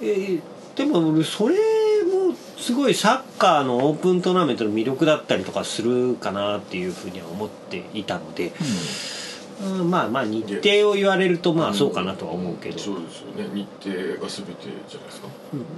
[0.00, 0.40] えー
[0.74, 8.52] でも俺それもすごいサッカーのオープントーナメントの魅力だったりとかするかなっていうふうには思っていたので、うん
[9.62, 13.48] まあまあ日程を言われるとまあそうかなとは思うけど、そうですよね。
[13.54, 15.28] 日程が全てじゃないですか。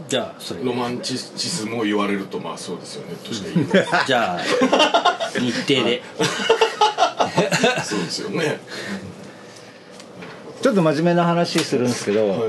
[0.08, 0.60] じゃあそれ。
[0.60, 3.14] でロマンチスも言われるとまあそうですよね。
[3.16, 4.40] としか言えないじゃあ
[5.38, 6.02] 日程で。
[7.84, 8.60] そうですよね。
[10.62, 12.40] ちょっと真面目な話するんですけど、はい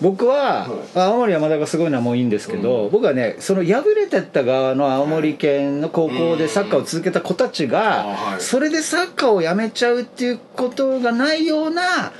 [0.00, 12.12] 僕は、は青森山田がすごいのはもういいんですけど、僕はねその敗れてった側の青森県の高校でサッカーを続けた子たちが、それでサッカーをやめちゃうっていうことがないような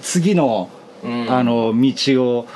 [0.00, 0.70] 次の,、
[1.04, 1.30] うん。
[1.30, 2.46] あの道を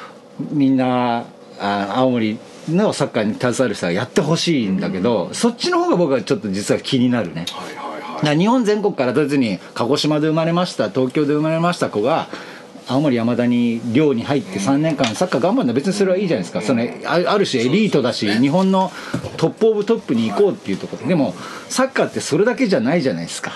[0.51, 1.27] みんな
[1.61, 2.38] あ青森
[2.71, 7.45] のサッカーに携わる人はやってほしいんだけど、そっちの方が僕はちょっと実は気になるね。
[7.51, 8.38] はいはいはい。
[8.38, 12.29] 日本全国から別に鹿児島で生まれました東京で生まれました子が
[12.90, 16.61] 青森山田に寮に入って3年間サッカー頑張るのは別にそれはいいじゃないですか。
[16.61, 18.90] そのあある種エリートだし日本の
[19.37, 21.35] トップオブトップに行こうっていうところでも
[21.68, 23.53] サッカーってそれだけじゃないじゃないですか。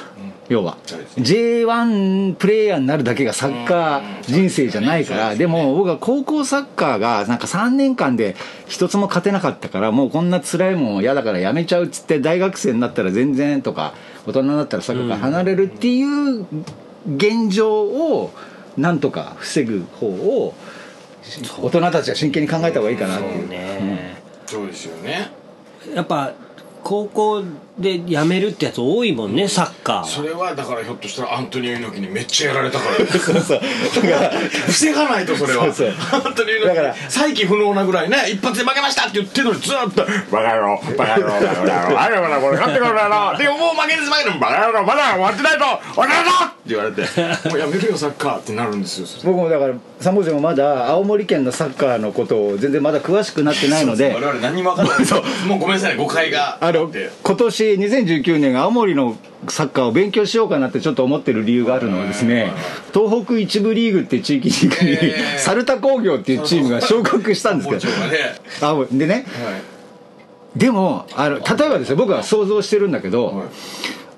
[0.48, 0.76] 要は。
[0.86, 1.24] そうですね。
[1.24, 8.36] J1 プレーヤーになるだけがサッカー人生じゃないからでも僕は高校サッカーがなんか3年間で
[8.68, 13.94] 一つも勝てなかったからもうこんな辛いもん嫌だからやめちゃうっつって大学生になったら全然とか
[14.26, 16.46] 大人になったらサッカーから離れるっていう
[17.16, 18.30] 現状を
[18.76, 20.54] なんとか防ぐ方を
[21.60, 23.40] 大人たちは真剣に考えた方がいいかなっていう。
[23.40, 25.30] そうね、そうですよね。
[25.94, 26.32] やっぱ
[26.82, 27.42] 高校
[27.78, 30.04] で辞めるってやつ多いもんねサッカーは。
[30.04, 33.06] それはだからひょっとしたらアントニオ猪木にめっちゃやられたから。
[33.18, 33.60] そうそう。
[33.60, 34.32] だから
[34.68, 35.64] 防がないとそれは。
[35.64, 35.94] そうそう。
[36.12, 45.58] アントニオ猪木だから再起不能なぐらいね一発で負けましたって言ってるのにずーっと「バカ野郎バカ野郎バカ野郎あれまだこれ勝ってくるだろ」でももう負けです負けですバカ野郎まだ終わってないと
[45.96, 47.02] バカ野郎って言われて
[47.50, 55.06] 「もうやめるよサッカー」ってなるんですよ僕もだから3文字もまだ青森県のサッカーのことを全然まだ詳しくなってないので我々何も分かんない。
[55.06, 55.22] そう。
[55.46, 57.10] もうごめんなさいね誤解があのって。
[57.22, 59.16] 今年2019年青森の
[59.48, 62.52] サッカーを勉強しようかなってちょっと思ってる理由があるのはですね
[62.92, 67.88] 東北一部リーグっていう地域に、えー猿田工業っていうチームが昇格したんですけど。
[68.62, 69.14] あでね。
[69.14, 69.20] は
[70.56, 70.58] い。
[70.58, 71.96] でもあの例えばですよ。
[71.96, 73.46] 僕は想像してるんだけど、はい。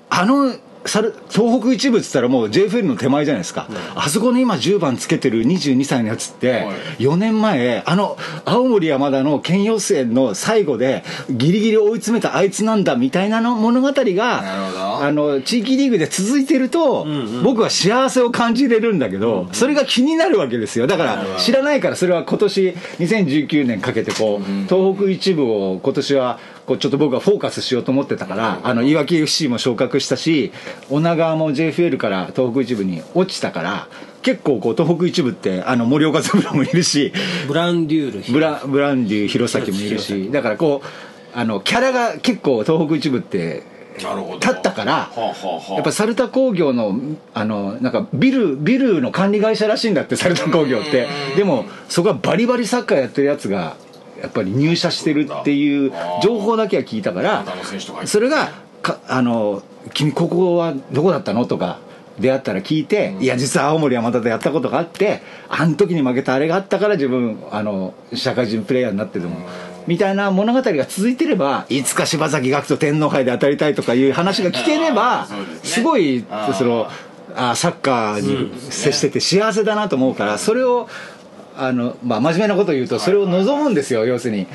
[0.09, 6.75] あの猿東北一部っつったらもう JFL の手前じゃないですか、あそこの今10番つけてる22歳のやつって、はい。
[6.99, 17.05] 4年前あの青森山田の県予選の最後でギリギリ追い詰めたあいつなんだみたいなの物語があの地域リーグで続いてると、
[17.43, 20.87] 僕は幸せを感じれるんだけど、それが気になるわけですよ。
[20.87, 22.69] だから知らないからそれは今年
[22.99, 30.51] 2019年かけてこう、東北一部を今年はこうちょっと僕はフォーカスしようと思ってたから、あのいわき FC も昇格したし
[30.89, 33.87] 女川も JFL から東北一部に落ちたから
[34.21, 37.13] 結構こう東北一部ってあの森岡三郎もいるし
[37.47, 43.63] ブランデュールブラブランデュー弘前もいるしだからこうあのキャラが結構東北一部って
[43.97, 45.73] 立ったからはあはあはあ。
[45.75, 46.99] やっぱ猿田工業の
[47.33, 51.07] あのなんかビルビルの管理会社らしいんだって猿田工業って。
[51.35, 53.75] でもそこはバリバリサッカーやってるやつが
[54.21, 55.91] やっぱり入社してるっていう
[56.23, 57.43] 情報だけは聞いたから
[58.07, 58.49] それが
[58.81, 59.61] かあの
[59.93, 61.79] 「君ここはどこだったの?」とか
[62.19, 69.35] 出会ったら聞いて「いや実は青森山田でやったことがあってあの時に負けたあれがあったから自分あの社会人プレイヤーになってでも」
[69.87, 75.27] みたいな物語が続いてればいつか柴崎岳と天皇杯で当たりたいとかいう話が聞ければ
[75.63, 76.25] すごい
[76.57, 76.87] その
[77.35, 80.89] あサッカーに接してて幸せだなと思うからそれを
[81.57, 84.47] あの、まあ、真面目なことを言うとそれを望むんですよ要するに。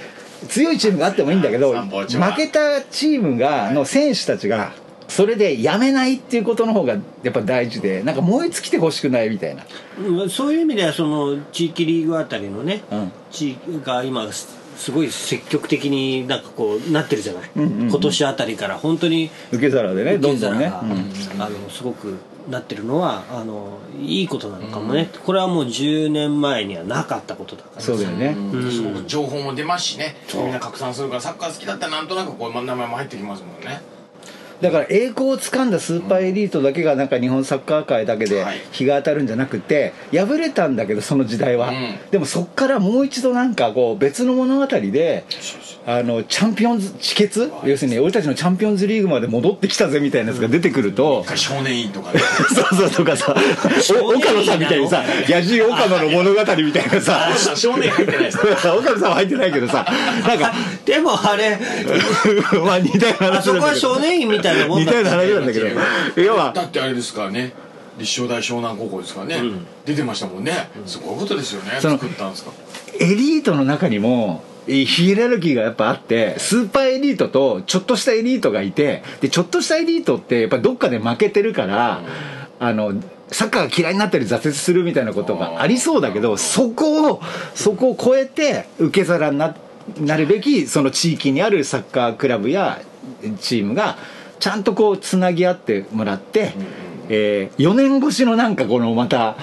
[0.48, 4.72] 強いチームがあってもいいんだけど負けたチームがの選手たちが
[5.08, 9.62] それでやめないっていうことの方がやっぱ大事でなんか燃え尽きてほしくないみたいな。
[9.98, 13.12] うんそういう意味ではその地域リーグあたりのね、うん。
[13.30, 20.66] 地域が今すすごい積極的になんかこうなってるじゃない、今年あたりから本当に受け皿でねどんどんね。
[20.66, 22.16] あのすごく
[22.48, 27.82] なってるのはあのいいことなのかもね、これはもう10年前にはなかったことだから。
[27.82, 28.28] そうだよね。
[28.28, 29.06] うん。
[29.06, 30.16] 情報も出ますしね。
[30.34, 33.80] みんな拡散するからサッカー好きだったらなんとなくこう名前も入ってきますもんね
[34.62, 38.58] だから栄光をつかんだスーパーエリートだけがなんか日本サッカー界だけではい。
[38.70, 41.98] 日が当たるんじゃなくて敗れたんだけどその時代は、うん。
[42.10, 45.24] でもそっからもう一度なんかこう別の物語で
[45.84, 52.20] あのチャンピオンズ帰結要するに俺たちのチャンピオンズリーグまで戻ってきたぜみたいなやつが出てくると、少年院とかね。
[52.54, 53.34] そうそうとかさ
[54.00, 57.28] お岡野さんみたいにさ野獣岡野の物語みたいなさ。
[57.56, 59.84] 少年院入ってないです岡野さんは入ってないけどさ。
[60.26, 60.52] なんか
[60.84, 61.58] でもあれ
[62.64, 65.66] まあ似たようなあそこは少年院みたいなもん似たような話なんだけど。
[66.22, 66.52] 要は。
[66.52, 67.52] だってあれですからね。
[67.98, 69.42] 立正大湘南高校ですからね、
[69.84, 70.70] 出てましたもんね。
[70.86, 71.78] すごいことですよね。
[71.80, 72.50] その作ったんですか。
[72.98, 82.02] エリートの中にもえヒエラルキーがやっぱあってスーパーエリートとちょっとしたエリートがいてでちょっとしたエリートってやっぱどっかで負けてるから、
[82.60, 82.94] あの
[83.28, 87.20] サッカーが嫌いになったり挫折するみたいなことがありそうだけどそこを
[87.54, 89.56] そこを超えて受け皿にな
[89.98, 92.80] なるべきその地域にあるサッカークラブや
[93.40, 93.96] チームが
[94.42, 96.52] ちゃんとこうつなぎ合ってもらって、
[97.08, 99.36] え4年越しのなんかこのまた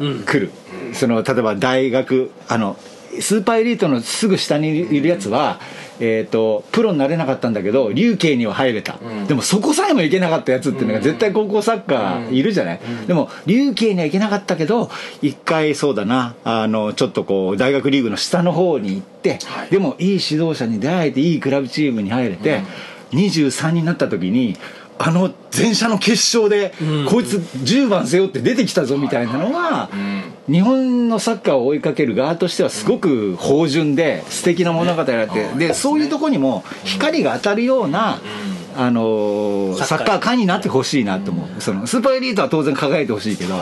[0.00, 0.50] 来る、
[0.94, 2.76] その例えば大学あの
[3.20, 5.60] スーパーエリートのすぐ下にいるやつは、
[6.00, 16.34] えー、とプロになれなかったんだけど琉球には入れた、でもそこさえもいけなかったやつっていうのが絶対高校サッカーいるじゃない、でも琉球にはいけなかったけど一回そうだな。
[16.42, 19.70] あのちょっとこう大学リーグの下の方に行って、はい。
[19.70, 22.62] でもいい指導者に出会えていいクラブチームに入れて、
[23.12, 24.56] 23になった時に
[24.98, 26.72] あの前者の決勝で、
[27.10, 29.90] こいつ10番背負って出てきたぞみたいなのは、
[30.48, 38.20] 日本のサッカーを追いかける側としてはすごく芳醇で素敵な物語があって、でそういうとこにも光が当たるような、
[38.76, 40.06] あのーササッカー。
[40.06, 43.56] ッカー界になってほしいなと思う、そのスーパーエリートは当然輝いてほしいけど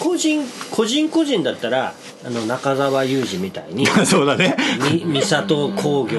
[0.00, 4.56] 個人個人個人だったらあの中澤佑二みたいに そうだね。
[5.04, 6.18] み三郷工業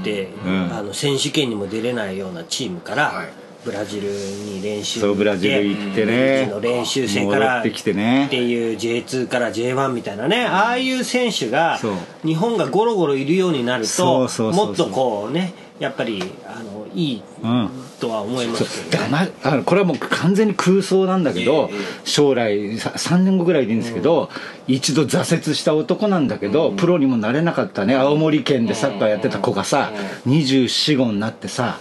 [0.00, 0.70] って、うん。
[0.72, 3.28] あの選手権にも出れないようなチームから、はい
[3.64, 6.46] ブラジルに練習そうブラジル行ってね。
[6.46, 8.26] の練習生から戻ってきてね。
[8.26, 11.78] っていう J2 から J1 みたいなねああいう選手が
[12.24, 17.70] 日本がゴロゴロいるようになるそともっとこうねやっぱりあのいいうん
[18.00, 19.08] とは思いますけどね。
[19.10, 21.78] だからまあのこれはもう完全に空想なんだけどええ。
[22.04, 24.30] 将来さ3年後ぐらいでいいんですけど、
[24.68, 27.94] 一度挫折した男なんだけど、プロにもなれなかったね。
[27.94, 29.92] 青森県でサッカーやってた子がさ、
[30.26, 31.78] 24号になってさ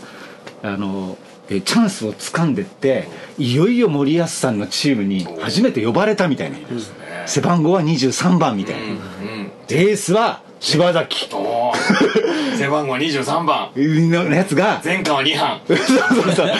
[0.61, 1.17] あの
[1.49, 3.07] えチャンスを掴んでって
[3.37, 6.57] いよいよ森保さんのチームに初めて呼ばれたみたいな、
[7.25, 8.99] 背番号は23番みたいな、うん
[9.71, 11.29] エースは柴崎。
[12.57, 13.71] 背番号23番。
[13.75, 14.81] のやつが。
[14.83, 15.61] 前回は2班。
[15.67, 16.51] そうそうそう。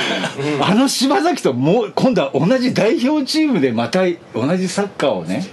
[0.62, 5.44] あの柴崎ともう今度は同じ代表チームでまた同じサッカーをね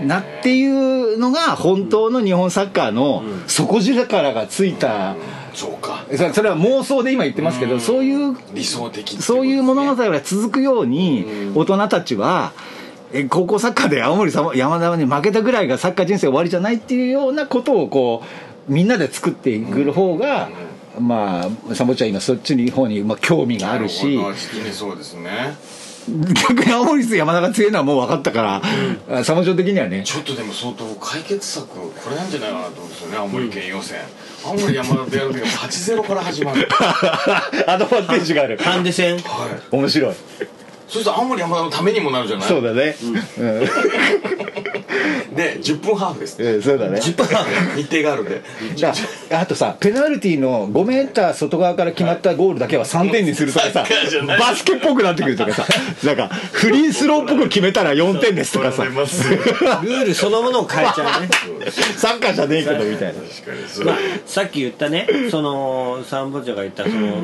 [0.00, 5.16] なっていうのが本当の日本サッカーの底力がついた、
[5.54, 6.04] そうか。
[6.16, 9.20] そそれは妄想で今言ってますけど、そういう理想的ね。
[9.20, 12.52] そういう物語が続くように大人たちは
[13.12, 18.22] え高校サッカーで青森さ山田に負けたぐらいがサッカー人生終わりじゃないっていうようなことをこ
[18.68, 20.48] うみんなで作っていく方が、
[20.98, 24.18] まあサボちゃん今そっちの方にまあ興味があるし。
[24.72, 25.56] そうですね
[26.48, 28.62] 逆に青森山田が強いのはもう分かったから、
[29.18, 30.02] あサボちゃん的にはね。
[30.04, 34.00] ちょっとでも相当解決策これなんじゃないかなと思うんですよね青森県予選、
[34.44, 36.68] 青森山田とやる時は8-0から始まる。
[37.66, 38.58] アドバンテージがある。
[38.58, 39.20] ハンデ戦は
[39.72, 39.76] い。
[39.76, 40.14] 面白い
[40.86, 42.48] そうすると青森山田のためにもなるじゃない？
[42.48, 42.94] そうだね。
[43.00, 43.54] うん、
[45.34, 46.42] で10分ハーフです。
[46.42, 47.00] うんそうだね。
[47.00, 47.28] 日程
[48.02, 48.42] があるんで。
[48.80, 48.92] だ
[49.40, 53.84] あとさペナルティーの5メーター外側から決まったゴールだけは3点にするとかさ
[54.38, 55.64] バスケっぽくなってくるとかさ
[56.04, 58.84] なんかフリースローっぽく決めたら4点ですとかさ。
[58.84, 61.70] ルールそのものを変えちゃうね。
[61.96, 63.20] サッカーじゃねえけどみたいな。
[63.22, 63.86] 確かにそう。
[63.86, 67.22] まあ、さっき言ったねそのサンボチャが言ったその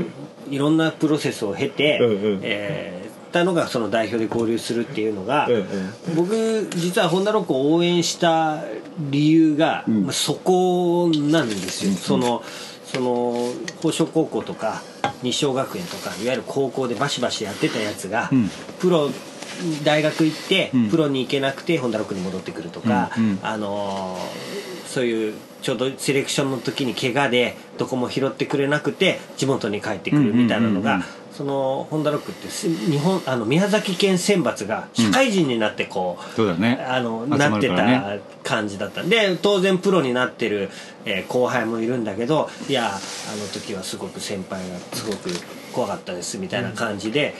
[0.49, 2.41] いろんなプロセスを経て、うんうん。
[2.43, 3.00] えー
[3.33, 5.49] たのがその代表で合流するっていうのが、
[6.17, 8.65] 僕実はホンダロックを応援した
[8.99, 12.43] 理由が、まあそこなんですよ、その
[12.85, 14.83] その宝飾高校とか
[15.23, 18.51] 日照学園とかいわゆる高校でバシバシやってたやつが、ん。
[18.79, 19.11] プロ
[19.85, 20.89] 大学行ってうん。
[20.91, 23.11] プロに行けなくてホンダロックに戻ってくるとか、
[23.43, 31.05] あのーそういうちょうどセレクションの時に怪我でどこも拾ってくれなくて地元に帰ってくるみたいなのが、
[31.41, 36.85] そのホンダロックってす日本あの宮崎県選抜が社会人になってこう、そうだね。
[36.87, 39.03] あの集まなってた感じだった。
[39.03, 40.69] んで当然プロになってる、
[41.07, 45.31] えー後輩もいるんだけどいやあの時はすごく先輩がすごく
[45.73, 47.35] 怖かったですみたいな感じで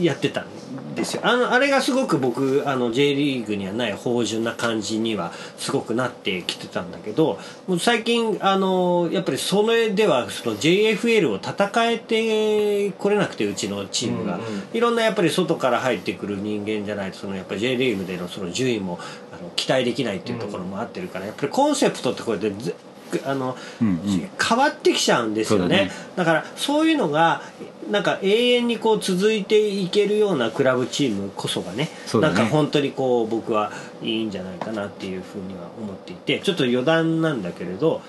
[0.00, 1.22] やってたんですよ。
[1.24, 14.62] あのあれがすごく僕あの J リーグにはない芳醇な感じにはすごくなってきてたんだけどもう最近あのやっぱりそれではその JFL を戦えてこれなくてうちのチームが、うんうん。
[14.72, 18.98] いろんなやっぱり外から入ってくる人間じゃないとそのやっぱり J リーグでのその順位も
[19.32, 22.74] あの期待できないっていうところもあってるから、やっぱりコンセプトってこれでず
[23.26, 24.30] あの、うんうん。
[24.42, 25.76] 変わってきちゃうんですよね。
[25.76, 25.90] ね。
[26.16, 27.42] だからそういうのが
[27.90, 31.90] なんか永遠にこう続いていけるようなクラブチームこそがねね。
[32.20, 33.72] なんか本当にこう僕は
[34.02, 38.02] いいんじゃないかなっていうふうには思っていてちょっと余談なんだけれど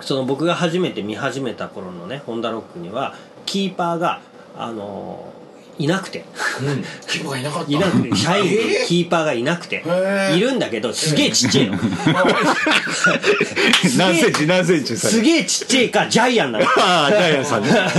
[0.00, 3.14] その僕が初めて見始めた頃のねホンダロックには
[3.46, 4.20] キーパーが
[4.56, 5.32] あの
[5.78, 6.24] いなくて。
[6.60, 6.84] うん。
[7.06, 7.70] 規模がいなかった。
[7.72, 8.16] いなくて。
[8.16, 9.84] 社員えーキーパーがいなくて。
[10.36, 11.78] いるんだけどすげえちっちゃいの。
[13.96, 16.64] 何センチ何センチすげえちっちゃいかジャイアンなの。
[16.66, 17.90] ああジャイアンさんね、はい、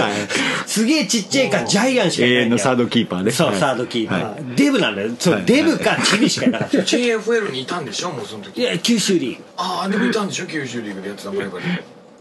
[0.68, 3.32] すげえちっちゃいかジャイアンしかいない永遠のサードキーパーね。
[3.32, 3.60] そう、はい。
[3.60, 5.12] サードキーパー、はデブなんだよ。
[5.18, 5.46] そう、はい。
[5.46, 6.78] デブかチビしかいなかった。
[6.78, 6.82] い。
[6.82, 8.12] JFL にいたんでしょ？
[8.12, 8.62] もうその時。
[8.62, 10.48] や九州リーグああでもいたんでしょ？
[10.48, 11.66] 九州リーグでやってたバリバリ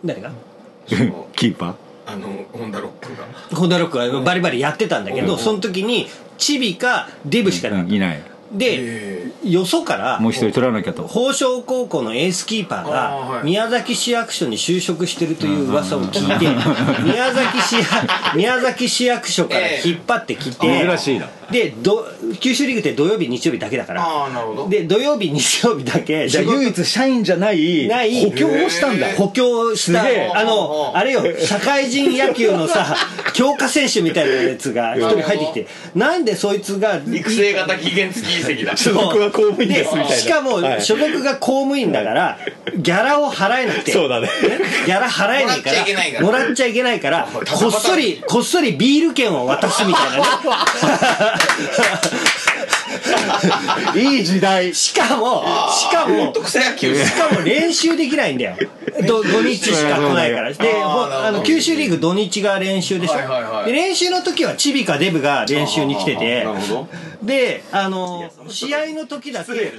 [0.04, 0.30] 誰が？
[1.34, 1.87] キーパー？
[2.10, 3.26] あのホンダロックが。
[3.56, 8.22] ホンダロックはバリバリやってたんだけど、うんその時にチビかデブしかいなかった、うんいない。
[8.52, 9.32] で、え。
[9.44, 11.02] よそからもう一人取らなきゃと。
[11.02, 13.44] 宝生高校のエースキーパーがはい。
[13.44, 16.46] 宮崎市役所に就職してるという噂を聞いて
[17.04, 17.76] 宮崎市
[18.34, 20.88] 宮崎市役所から引っ張ってきて、ええ。
[20.88, 22.06] 珍しいなでど
[22.40, 24.02] 九州リーグって土曜日日曜日だけだから。
[24.02, 24.68] ああなるほど。
[24.68, 28.24] で土曜日日曜日だけじゃあ唯一社員じゃないない。
[28.30, 29.08] 補強をしたんだ。
[29.14, 30.02] 補強した
[30.38, 32.94] あのあれよ社会人野球のさ
[33.32, 40.16] 強化選手みたいなやつが一人入ってきてなんでそいつが育成型期限付き移籍だ所属は公務員ですみたいな。
[40.16, 40.82] しかもはい。
[40.82, 42.38] 所属が公務員だから
[42.76, 43.92] ギャラを払えなくて。
[43.92, 44.28] そうだね。
[44.86, 46.26] ギャラ払えないからもらっちゃいけないから。
[46.26, 50.24] もらっちゃいけないからこっそりこっそりビール券を渡すみたいなね
[53.94, 54.74] いい時代。
[54.74, 58.56] しかもしかも草野球しかも練習できないんだよ。
[59.06, 60.52] ど 土日しか来ないから。
[60.52, 63.66] であの九州リーグ土日が練習でしょ、はいはいはい。
[63.66, 66.44] で練習の時はチビかデブが練習に来てて。
[66.44, 66.88] なるほど
[67.22, 69.72] であの試合の時だけ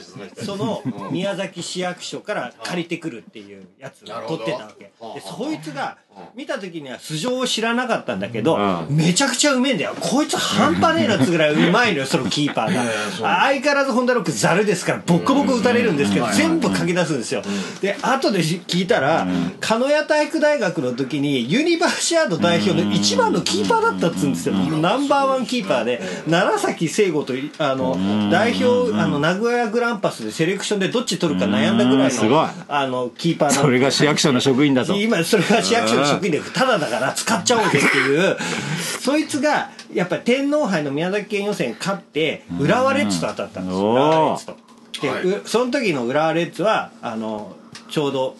[0.43, 4.85] その宮崎市役所から借りてくるっていうやつを取ってたわけ。
[4.85, 5.97] でそいつが
[6.35, 9.95] 見た時には素性を知らなかったんだけどうめちゃくちゃうめえんだよ。
[9.99, 12.83] こいつ半端ねえなっつぐらいうまいのよ そのキーパーが。
[13.21, 17.41] 相変わらずホンダロックザルですからボッコボコ打たれるんですけど全部書き出すんですよ。
[17.81, 19.27] で後で聞いたら
[19.61, 24.55] 鹿屋体育大学の時にユニバーシアード代表の一番のキーパーだったっつうんですよ。
[24.55, 27.95] ナンバーワンキーパーで楢崎聖吾とあの
[28.31, 32.29] 代表あの名古屋グランパスでセレクションでどっち取るか悩んだぐらいすごい。
[32.29, 34.93] のあのキーパーなんそれが市役所の職員だと。
[34.93, 38.37] 今それが市役所の職員でただだから使っちゃおうぜっていう。
[38.99, 44.57] そいつがやっぱり天皇杯の宮崎県予選勝って浦和レッズと当たったんです浦和レッズと。
[45.01, 45.23] で、はい。
[45.23, 47.55] うその時の浦和レッズはあの
[47.89, 48.35] ちょうど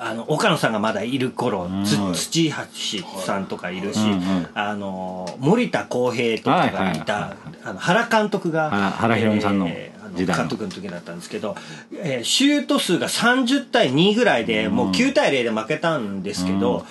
[0.00, 9.68] あの岡野さんがまだいる頃、つ土橋さんとかいるし、うんうんあの森田浩平とかがいた、はいはいあの原監督が原原ひろみさんの
[10.14, 10.42] 時代の。
[10.42, 11.56] 監督の時だったんですけど、
[11.92, 16.86] えーシュート数が30対2ぐらいで、もう9対0で負けたんですけど、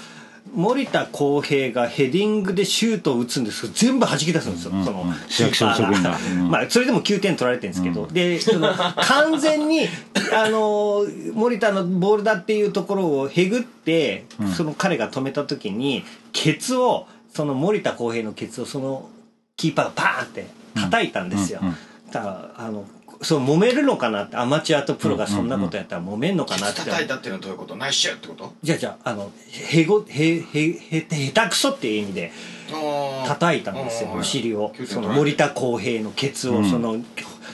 [0.54, 6.18] 森田浩平がヘディングでシュートを打つんですけど全部弾き出すんですよ、その市役所の職員が。
[6.18, 6.50] うん。
[6.50, 9.88] まあそれでも9点取られてるんですけど、でその完全に
[10.34, 19.10] あの森田のボールだっていうところをへぐって、その彼が止めた時にケツをその森田浩平のケツをその
[19.58, 21.62] キーパーがパーンって叩いたんですよ。
[22.12, 22.86] だからあの
[23.22, 27.76] そう揉めるのかなってアマチュアとプロがそんなことやったら揉めんのかなって、叩いたっていうのはどういうこと？
[27.76, 28.54] ナイスシューってこと？
[28.62, 32.32] じゃあじゃああのへごへへへ下手くそっていう意味で
[33.26, 34.72] 叩いたんですよお尻を。
[34.86, 36.98] その森田浩平のケツをその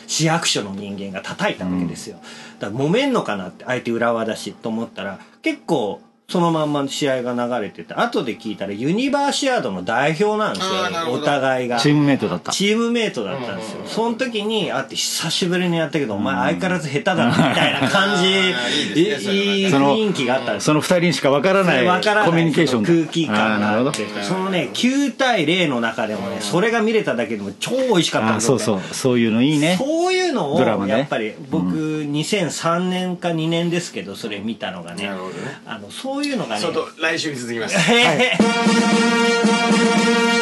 [0.06, 2.18] 市役所の人間が叩いたわけですよ。
[2.60, 11.80] だから揉めんのかなって相手浦和だしと思ったら結構そのまんま試合が流れてて後で聞いたらユニバーシアードの代表なんですよお互いが。
[11.80, 12.52] チームメイトだった。
[12.52, 18.24] チームメイトだったんですよ、その時に会って久しぶりにやったけど、お前相変わらず下手だなみたいな感じ。
[19.00, 20.74] いい雰囲気があったんですよ。
[20.74, 23.92] その二人にしかわからないわからないコミュニケーション空気感あーなるほど。
[23.92, 28.60] があってそのね9対0の中でもねそれが見れただけでも超美味しかったんですよ。
[28.60, 28.94] そうそう。
[28.96, 29.76] そういうのいいね。
[29.78, 35.06] そういうのをやっぱり僕2003年か2年ですけどそれ見たのがね。
[35.08, 35.62] なるほどね。
[35.66, 37.78] あのそういうのがねちょっと来週に続きます。
[37.78, 37.96] へ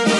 [0.05, 0.10] へ